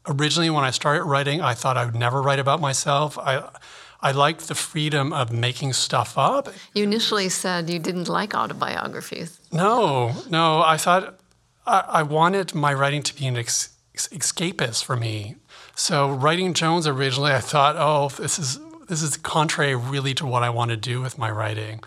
[0.07, 3.17] Originally, when I started writing, I thought I would never write about myself.
[3.17, 3.49] I,
[4.03, 6.51] I liked the freedom of making stuff up.
[6.75, 9.41] You initially said you didn't like autobiographies.
[9.51, 10.61] No, no.
[10.61, 11.21] I thought
[11.67, 15.37] I, wanted my writing to be an ex- escapist for me.
[15.75, 20.43] So writing Jones originally, I thought, oh, this is this is contrary really to what
[20.43, 21.83] I want to do with my writing.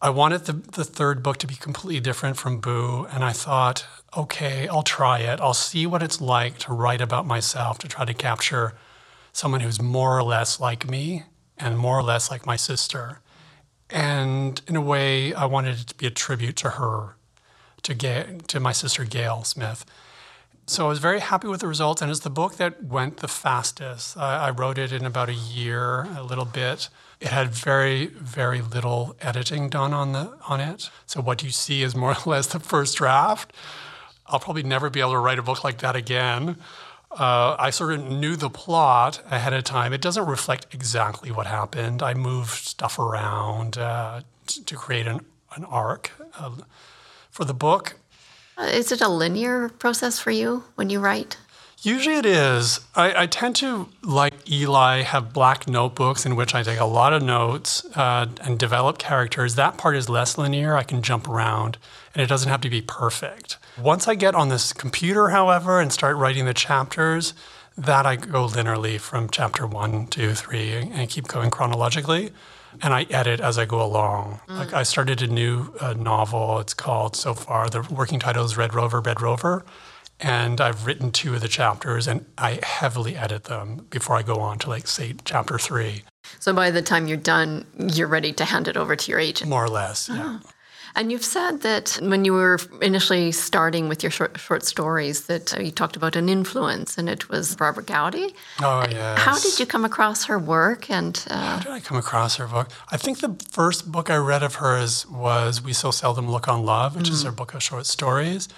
[0.00, 3.86] I wanted the, the third book to be completely different from Boo, and I thought,
[4.16, 5.40] okay, I'll try it.
[5.40, 8.74] I'll see what it's like to write about myself, to try to capture
[9.32, 11.24] someone who's more or less like me
[11.58, 13.20] and more or less like my sister.
[13.90, 17.16] And in a way, I wanted it to be a tribute to her
[17.84, 19.86] to, Ga- to my sister Gail Smith.
[20.66, 23.28] So I was very happy with the results, and it's the book that went the
[23.28, 24.16] fastest.
[24.16, 26.88] I, I wrote it in about a year, a little bit.
[27.20, 30.88] It had very, very little editing done on the on it.
[31.06, 33.52] So what you see is more or less the first draft.
[34.26, 36.56] I'll probably never be able to write a book like that again.
[37.10, 39.92] Uh, I sort of knew the plot ahead of time.
[39.92, 42.02] It doesn't reflect exactly what happened.
[42.02, 45.20] I moved stuff around uh, to, to create an,
[45.54, 46.50] an arc uh,
[47.34, 47.96] for the book.
[48.60, 51.36] Is it a linear process for you when you write?
[51.82, 52.80] Usually it is.
[52.94, 57.12] I, I, tend to, like Eli, have black notebooks in which I take a lot
[57.12, 59.56] of notes uh, and develop characters.
[59.56, 60.76] That part is less linear.
[60.76, 61.76] I can jump around
[62.14, 63.58] and it doesn't have to be perfect.
[63.76, 67.34] Once I get on this computer, however, and start writing the chapters,
[67.76, 72.30] that I go linearly from chapter one, two, three, and keep going chronologically.
[72.82, 74.40] And I edit as I go along.
[74.48, 74.58] Mm.
[74.58, 76.58] Like I started a new uh, novel.
[76.58, 79.64] It's called so far the working title is Red Rover, Red Rover
[80.20, 84.36] and I've written two of the chapters and I heavily edit them before I go
[84.36, 86.04] on to like say chapter three.
[86.40, 89.50] So by the time you're done, you're ready to hand it over to your agent.
[89.50, 90.40] More or less, yeah.
[90.96, 95.56] And you've said that when you were initially starting with your short, short stories, that
[95.56, 98.34] uh, you talked about an influence, and it was Barbara Gowdy.
[98.60, 99.18] Oh yes.
[99.18, 100.88] How did you come across her work?
[100.90, 101.56] And uh...
[101.56, 102.68] how did I come across her book?
[102.92, 106.64] I think the first book I read of hers was "We So Seldom Look on
[106.64, 107.14] Love," which mm-hmm.
[107.14, 108.48] is her book of short stories.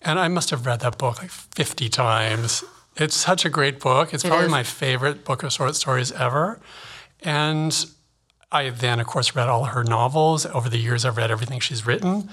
[0.00, 2.64] And I must have read that book like 50 times.
[2.96, 4.12] It's such a great book.
[4.12, 6.60] It's probably my favorite book of short stories ever.
[7.20, 7.86] And
[8.52, 10.46] I then, of course, read all her novels.
[10.46, 12.28] Over the years, I've read everything she's written.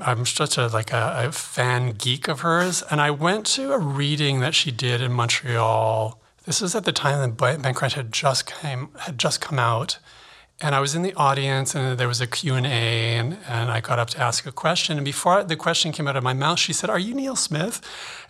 [0.00, 2.82] I'm such a like a, a fan geek of hers.
[2.90, 6.20] And I went to a reading that she did in Montreal.
[6.44, 9.98] This was at the time that Bang Crunch had just came had just come out
[10.60, 13.98] and I was in the audience and there was a Q&A and, and I got
[13.98, 14.96] up to ask a question.
[14.96, 17.80] And before the question came out of my mouth, she said, are you Neil Smith?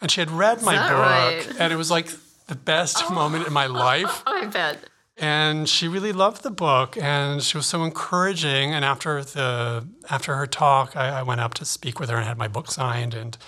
[0.00, 1.60] And she had read my book right?
[1.60, 2.10] and it was like
[2.46, 3.14] the best oh.
[3.14, 4.22] moment in my life.
[4.26, 4.84] Oh, I bet.
[5.16, 8.74] And she really loved the book and she was so encouraging.
[8.74, 12.26] And after the after her talk, I, I went up to speak with her and
[12.26, 13.38] had my book signed and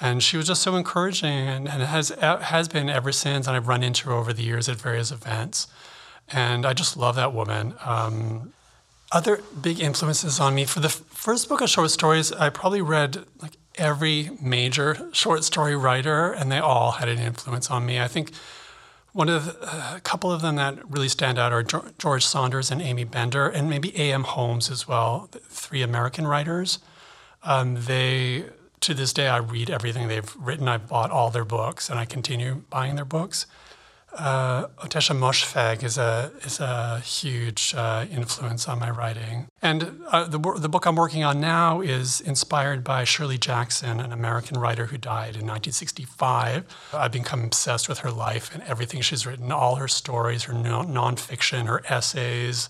[0.00, 3.46] and she was just so encouraging and, and has has been ever since.
[3.46, 5.68] And I've run into her over the years at various events.
[6.28, 7.74] And I just love that woman.
[7.84, 8.52] Um,
[9.12, 13.24] other big influences on me for the first book of short stories, I probably read
[13.40, 18.00] like every major short story writer, and they all had an influence on me.
[18.00, 18.32] I think
[19.12, 22.80] one of uh, a couple of them that really stand out are George Saunders and
[22.80, 24.24] Aimee Bender, and maybe A.M.
[24.24, 26.78] Homes as well, three American writers.
[27.42, 28.46] Um, they,
[28.80, 30.68] to this day, I read everything they've written.
[30.68, 33.46] I've bought all their books, and I continue buying their books
[34.18, 40.24] uh, Ottessa Moshfegh is a is a huge uh, influence on my writing, and uh,
[40.24, 44.86] the the book I'm working on now is inspired by Shirley Jackson, an American writer
[44.86, 46.64] who died in 1965.
[46.92, 50.88] I've become obsessed with her life and everything she's written, all her stories, her non-
[50.88, 52.68] nonfiction, her essays,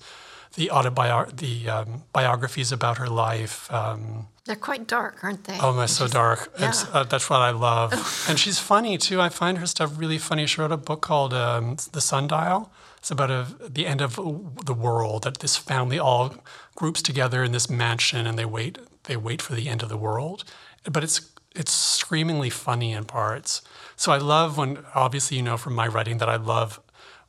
[0.55, 3.73] the autobiography, the um, biographies about her life.
[3.73, 5.57] Um, they're quite dark, aren't they?
[5.61, 6.53] Oh, they're so dark.
[6.59, 6.73] Yeah.
[6.93, 7.93] Uh, that's what I love.
[8.29, 9.21] and she's funny too.
[9.21, 10.47] I find her stuff really funny.
[10.47, 12.73] She wrote a book called um, The Sundial.
[12.99, 15.25] It's about a, the end of the world.
[15.25, 16.35] That this family all
[16.75, 18.79] groups together in this mansion, and they wait.
[19.05, 20.45] They wait for the end of the world.
[20.91, 23.63] But it's it's screamingly funny in parts.
[23.97, 26.81] So I love when, obviously, you know from my writing that I love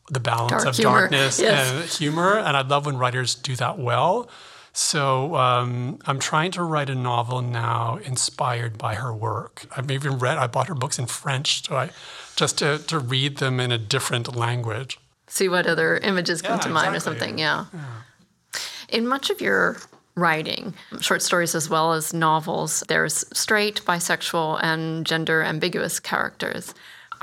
[0.10, 1.00] the balance Dark of humor.
[1.02, 1.72] darkness yes.
[1.72, 4.30] and humor, and I love when writers do that well.
[4.74, 9.68] So um, I'm trying to write a novel now inspired by her work.
[9.78, 11.92] I've even read, I bought her books in French so I,
[12.36, 15.00] just to, to read them in a different language.
[15.28, 17.16] See what other images come yeah, to mind exactly.
[17.16, 17.66] or something, yeah.
[17.74, 18.60] yeah.
[18.90, 19.78] In much of your
[20.16, 26.74] writing, short stories as well as novels, there's straight, bisexual, and gender ambiguous characters.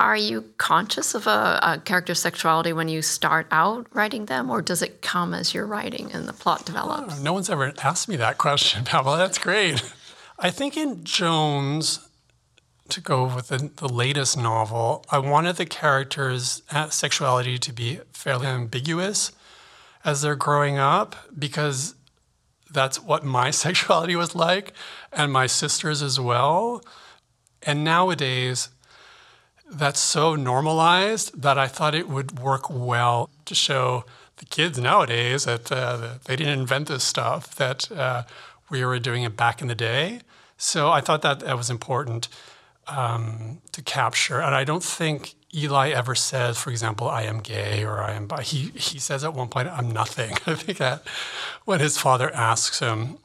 [0.01, 4.59] Are you conscious of a, a, character's sexuality when you start out writing them, or
[4.59, 7.19] does it come as you're writing and the plot develops?
[7.19, 9.19] Oh, no one's ever asked me that question, Pamela.
[9.19, 9.93] That's great.
[10.39, 12.09] I think in Jones,
[12.89, 17.99] to go with the, the latest novel, I wanted the characters' uh, sexuality to be
[18.11, 19.31] fairly ambiguous
[20.03, 21.93] as they're growing up because
[22.71, 24.73] that's what my sexuality was like
[25.11, 26.83] and my sister's as well.
[27.61, 28.69] And nowadays,
[29.71, 34.03] that's so normalized that I thought it would work well to show
[34.37, 38.23] the kids nowadays that uh, they didn't invent this stuff, that uh,
[38.69, 40.21] we were doing it back in the day.
[40.57, 42.27] So I thought that that was important
[42.87, 44.41] um, to capture.
[44.41, 48.27] And I don't think Eli ever says, for example, I am gay or I am
[48.27, 48.41] bi.
[48.41, 50.33] He, he says at one point, I'm nothing.
[50.45, 51.03] I think that
[51.65, 53.17] when his father asks him,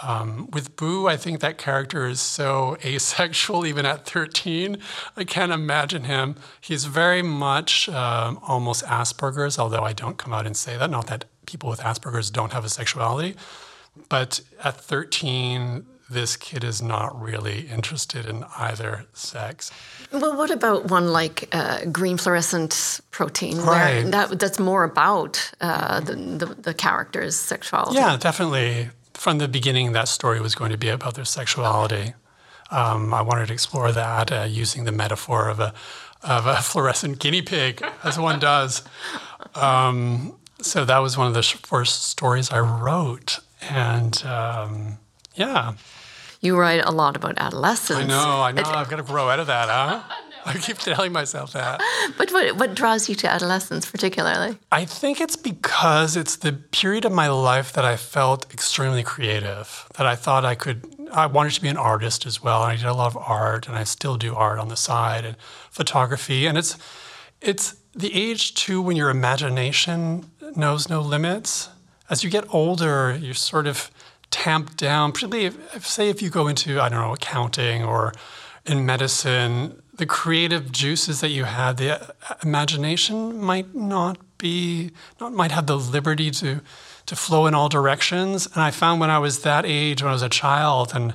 [0.00, 4.78] um, with Boo, I think that character is so asexual, even at 13.
[5.16, 6.36] I can't imagine him.
[6.60, 10.90] He's very much um, almost Asperger's, although I don't come out and say that.
[10.90, 13.36] Not that people with Asperger's don't have a sexuality.
[14.08, 19.70] But at 13, this kid is not really interested in either sex.
[20.12, 23.58] Well, what about one like uh, green fluorescent protein?
[23.58, 24.02] Right.
[24.02, 27.96] That, that's more about uh, the, the, the character's sexuality.
[27.96, 28.90] Yeah, definitely.
[29.14, 32.14] From the beginning, that story was going to be about their sexuality.
[32.70, 35.72] Um, I wanted to explore that uh, using the metaphor of a,
[36.22, 38.82] of a fluorescent guinea pig, as one does.
[39.54, 43.40] Um, so that was one of the first stories I wrote.
[43.62, 44.98] And um,
[45.34, 45.74] yeah.
[46.40, 48.00] You write a lot about adolescence.
[48.00, 48.60] I know, I know.
[48.60, 50.02] It, I've got to grow out of that, huh?
[50.46, 51.80] I keep telling myself that.
[52.18, 54.58] But what, what draws you to adolescence particularly?
[54.70, 59.86] I think it's because it's the period of my life that I felt extremely creative,
[59.96, 62.62] that I thought I could, I wanted to be an artist as well.
[62.62, 65.24] And I did a lot of art and I still do art on the side
[65.24, 65.36] and
[65.70, 66.46] photography.
[66.46, 66.76] And it's,
[67.40, 71.70] it's the age too when your imagination knows no limits.
[72.10, 73.90] As you get older, you're sort of
[74.30, 78.12] tamped down, particularly if, say if you go into, I don't know, accounting or
[78.66, 84.90] in medicine, the creative juices that you had, the uh, imagination might not be,
[85.20, 86.60] not might have the liberty to
[87.06, 88.46] to flow in all directions.
[88.46, 91.14] And I found when I was that age, when I was a child, and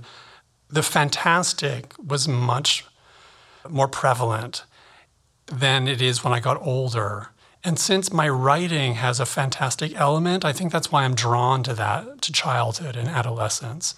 [0.70, 2.86] the fantastic was much
[3.68, 4.64] more prevalent
[5.48, 7.30] than it is when I got older.
[7.64, 11.74] And since my writing has a fantastic element, I think that's why I'm drawn to
[11.74, 13.96] that, to childhood and adolescence.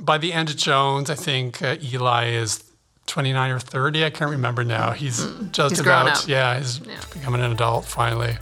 [0.00, 2.64] By the end of Jones, I think uh, Eli is
[3.06, 4.04] 29 or 30.
[4.04, 4.92] I can't remember now.
[4.92, 7.00] He's mm, just he's about, yeah, he's yeah.
[7.12, 8.36] becoming an adult finally.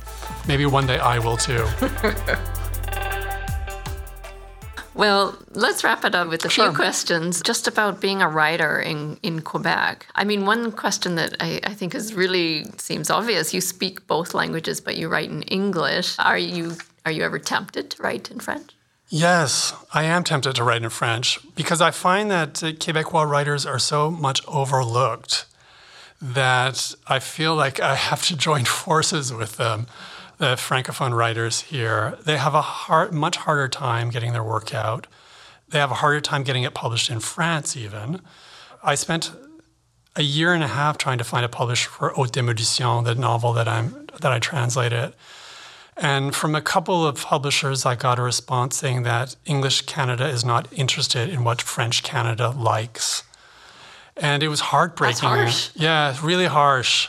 [0.47, 1.67] Maybe one day I will too.
[4.95, 6.67] Well, let's wrap it up with a sure.
[6.67, 10.07] few questions just about being a writer in, in Quebec.
[10.15, 13.55] I mean, one question that I, I think is really seems obvious.
[13.55, 16.17] You speak both languages, but you write in English.
[16.19, 18.77] Are you are you ever tempted to write in French?
[19.15, 23.79] Yes, I am tempted to write in French because I find that Quebecois writers are
[23.79, 25.45] so much overlooked
[26.23, 29.87] that I feel like I have to join forces with them.
[30.39, 35.07] The francophone writers here, they have a hard, much harder time getting their work out.
[35.69, 38.23] They have a harder time getting it published in France, even.
[38.83, 39.31] I spent
[40.17, 43.53] a year and a half trying to find a publisher for Haute Démolition, the novel
[43.53, 45.13] that I'm that I translated.
[45.97, 50.45] And from a couple of publishers, I got a response saying that English Canada is
[50.45, 53.25] not interested in what French Canada likes.
[54.17, 55.49] And it was heartbreaking.
[55.75, 57.09] Yeah, really harsh.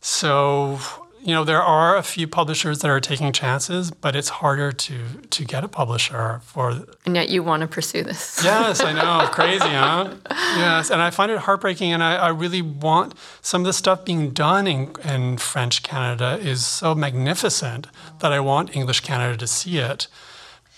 [0.00, 0.78] So
[1.26, 4.98] you know, there are a few publishers that are taking chances, but it's harder to
[5.30, 6.86] to get a publisher for.
[7.04, 8.40] And yet, you want to pursue this.
[8.44, 10.14] yes, I know, crazy, huh?
[10.30, 14.04] Yes, and I find it heartbreaking, and I, I really want some of the stuff
[14.04, 17.88] being done in, in French Canada is so magnificent
[18.20, 20.06] that I want English Canada to see it.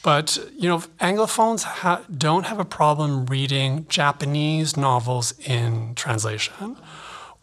[0.02, 6.78] But you know, Anglophones ha- don't have a problem reading Japanese novels in translation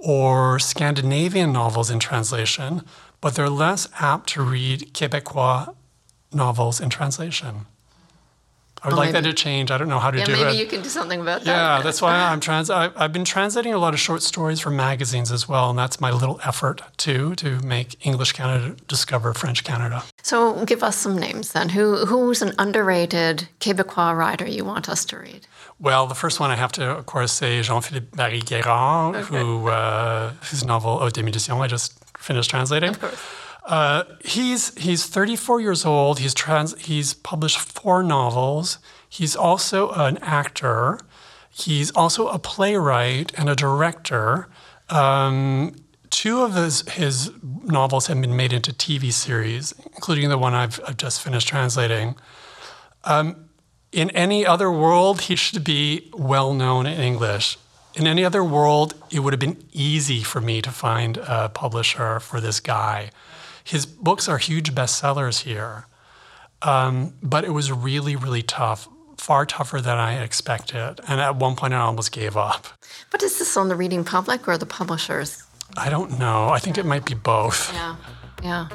[0.05, 2.83] or Scandinavian novels in translation,
[3.21, 5.73] but they're less apt to read Quebecois
[6.31, 7.65] novels in translation.
[8.85, 9.71] I would well, like maybe, that to change.
[9.71, 10.45] I don't know how to yeah, do maybe it.
[10.45, 11.47] Maybe you can do something about that.
[11.47, 12.69] Yeah, that's why I'm trans.
[12.69, 15.99] I, have been translating a lot of short stories for magazines as well, and that's
[15.99, 20.03] my little effort too to make English Canada discover French Canada.
[20.21, 21.69] So, give us some names then.
[21.69, 25.47] Who who's an underrated Quebecois writer you want us to read?
[25.79, 29.25] Well, the first one I have to, of course, say Jean-Philippe Baril Guérard, okay.
[29.25, 32.91] who uh, whose novel Haute Démolition I just finished translating.
[32.91, 33.44] Of course.
[33.65, 36.19] Uh, he's he's 34 years old.
[36.19, 36.79] He's trans.
[36.79, 38.77] He's published four novels.
[39.09, 40.99] He's also an actor.
[41.49, 44.49] He's also a playwright and a director.
[44.89, 45.75] Um,
[46.11, 50.79] two of his his novels have been made into TV series, including the one I've,
[50.87, 52.15] I've just finished translating.
[53.03, 53.49] Um,
[53.91, 57.57] in any other world, he should be well known in English.
[57.95, 62.19] In any other world, it would have been easy for me to find a publisher
[62.19, 63.09] for this guy.
[63.65, 65.87] His books are huge bestsellers here,
[66.61, 68.87] um, but it was really, really tough,
[69.17, 70.99] far tougher than I expected.
[71.07, 72.67] And at one point, I almost gave up.
[73.09, 75.43] But is this on the reading public or the publishers?
[75.75, 76.49] I don't know.
[76.49, 77.73] I think it might be both.
[77.73, 77.95] Yeah,
[78.43, 78.67] yeah.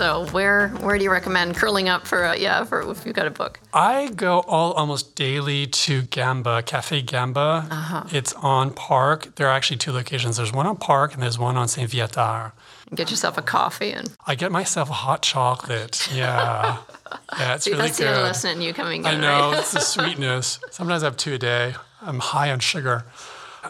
[0.00, 3.26] So where where do you recommend curling up for a, yeah for if you've got
[3.26, 3.60] a book?
[3.74, 7.66] I go all almost daily to Gamba Cafe Gamba.
[7.70, 8.04] Uh-huh.
[8.10, 9.34] It's on Park.
[9.36, 10.38] There are actually two locations.
[10.38, 12.52] There's one on Park and there's one on Saint Viateur.
[12.88, 14.10] And get yourself a coffee and.
[14.26, 16.08] I get myself a hot chocolate.
[16.10, 16.78] Yeah.
[17.36, 18.06] Yeah, it's See, really that's good.
[18.06, 19.06] That's the lesson in you coming in.
[19.06, 19.58] I know, right?
[19.58, 20.60] it's the sweetness.
[20.70, 21.74] Sometimes I have two a day.
[22.00, 23.04] I'm high on sugar.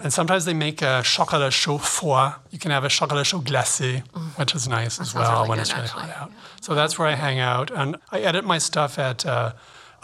[0.02, 2.34] And sometimes they make a chocolat chaud froid.
[2.50, 4.02] You can have a chocolat chaud glacé,
[4.38, 6.02] which is nice as well really when good, it's really actually.
[6.10, 6.32] hot out.
[6.60, 7.70] So that's where I hang out.
[7.70, 9.52] And I edit my stuff at uh,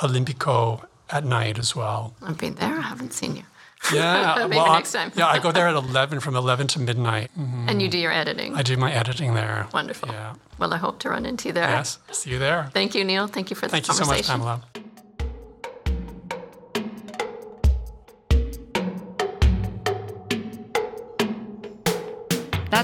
[0.00, 2.14] Olimpico at night as well.
[2.22, 2.76] I've been there.
[2.78, 3.42] I haven't seen you.
[3.92, 5.12] Yeah, Maybe well, next time.
[5.14, 7.30] yeah, I go there at 11, from 11 to midnight.
[7.38, 7.70] Mhm.
[7.70, 8.54] And you do your editing.
[8.56, 9.68] I do my editing there.
[9.72, 10.08] Wonderful.
[10.08, 10.34] Yeah.
[10.58, 11.68] Well, I hope to run into you there.
[11.68, 11.98] Yes.
[12.10, 12.70] See you there.
[12.72, 13.28] Thank you, Neil.
[13.28, 14.26] Thank you for this Thank you so much.
[14.26, 14.62] Pamela.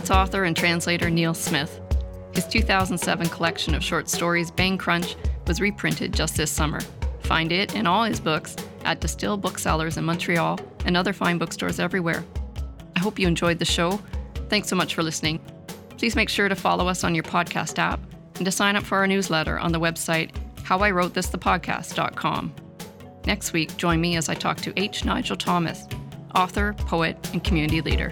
[0.03, 1.80] That's author and translator Neil Smith.
[2.34, 5.14] His 2007 collection of short stories, Bang Crunch,
[5.46, 6.80] was reprinted just this summer.
[7.20, 11.78] Find it and all his books at Distill Booksellers in Montreal and other fine bookstores
[11.78, 12.24] everywhere.
[12.96, 14.00] I hope you enjoyed the show.
[14.48, 15.38] Thanks so much for listening.
[15.98, 18.00] Please make sure to follow us on your podcast app
[18.34, 20.32] and to sign up for our newsletter on the website
[20.64, 22.53] howirotethithepodcast.com.
[23.24, 25.05] Next week, join me as I talk to H.
[25.05, 25.86] Nigel Thomas,
[26.34, 28.11] author, poet, and community leader.